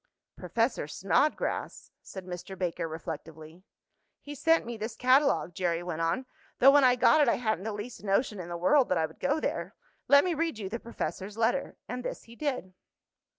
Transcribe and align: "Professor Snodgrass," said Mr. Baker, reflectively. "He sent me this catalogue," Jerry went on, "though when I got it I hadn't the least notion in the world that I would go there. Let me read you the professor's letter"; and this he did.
"Professor 0.35 0.87
Snodgrass," 0.87 1.91
said 2.01 2.25
Mr. 2.25 2.57
Baker, 2.57 2.87
reflectively. 2.87 3.61
"He 4.19 4.33
sent 4.33 4.65
me 4.65 4.75
this 4.75 4.95
catalogue," 4.95 5.53
Jerry 5.53 5.83
went 5.83 6.01
on, 6.01 6.25
"though 6.57 6.71
when 6.71 6.83
I 6.83 6.95
got 6.95 7.21
it 7.21 7.29
I 7.29 7.35
hadn't 7.35 7.65
the 7.65 7.71
least 7.71 8.03
notion 8.03 8.39
in 8.39 8.49
the 8.49 8.57
world 8.57 8.89
that 8.89 8.97
I 8.97 9.05
would 9.05 9.19
go 9.19 9.39
there. 9.39 9.75
Let 10.07 10.23
me 10.25 10.33
read 10.33 10.57
you 10.57 10.69
the 10.69 10.79
professor's 10.79 11.37
letter"; 11.37 11.77
and 11.87 12.03
this 12.03 12.23
he 12.23 12.35
did. 12.35 12.73